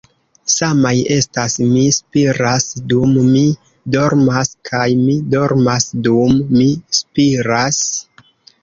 [0.51, 3.45] Samaj estas 'Mi spiras dum mi
[3.99, 6.69] dormas' kaj 'Mi dormas dum mi
[7.05, 7.85] spiras.'